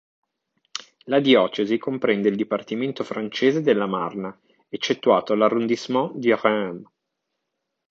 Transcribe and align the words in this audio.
La 1.03 1.19
diocesi 1.19 1.77
comprende 1.77 2.29
il 2.29 2.35
dipartimento 2.35 3.03
francese 3.03 3.61
della 3.61 3.85
Marna, 3.85 4.35
eccettuato 4.67 5.35
l'arrondissement 5.35 6.15
di 6.15 6.33
Reims. 6.35 6.81